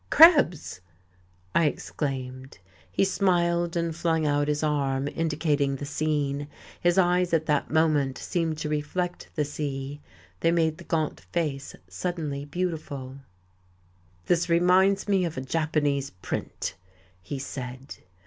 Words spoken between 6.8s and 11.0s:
His eyes at that moment seemed to reflect the sea, they made the